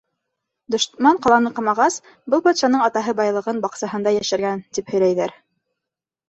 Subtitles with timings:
[0.75, 1.97] Дошман ҡаланы ҡамағас,
[2.35, 5.37] был батшаның атаһы байлығын баҡсаһында йәшергән, тип һөйләйҙәр.